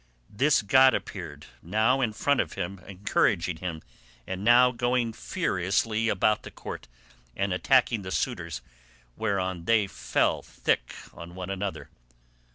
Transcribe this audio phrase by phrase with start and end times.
[0.31, 3.83] This god appeared, now in front of him encouraging him,
[4.25, 6.87] and now going furiously about the court
[7.35, 8.63] and attacking the suitors
[9.15, 11.91] whereon they fell thick on one another."